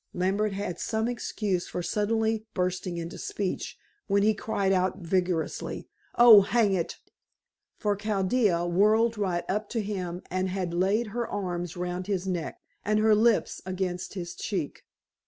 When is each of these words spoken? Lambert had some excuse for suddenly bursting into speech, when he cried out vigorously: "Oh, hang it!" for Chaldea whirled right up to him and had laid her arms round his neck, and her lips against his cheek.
Lambert 0.15 0.53
had 0.53 0.79
some 0.79 1.07
excuse 1.07 1.67
for 1.67 1.83
suddenly 1.83 2.47
bursting 2.55 2.97
into 2.97 3.19
speech, 3.19 3.77
when 4.07 4.23
he 4.23 4.33
cried 4.33 4.71
out 4.71 4.97
vigorously: 4.97 5.89
"Oh, 6.15 6.41
hang 6.41 6.73
it!" 6.73 6.97
for 7.77 7.95
Chaldea 7.95 8.65
whirled 8.65 9.15
right 9.15 9.43
up 9.47 9.69
to 9.69 9.79
him 9.79 10.23
and 10.31 10.49
had 10.49 10.73
laid 10.73 11.09
her 11.13 11.27
arms 11.27 11.77
round 11.77 12.07
his 12.07 12.25
neck, 12.25 12.57
and 12.83 12.97
her 12.97 13.13
lips 13.13 13.61
against 13.63 14.15
his 14.15 14.33
cheek. 14.33 14.85